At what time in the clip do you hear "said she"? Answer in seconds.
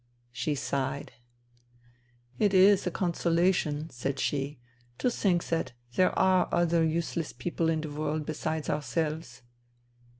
3.91-4.57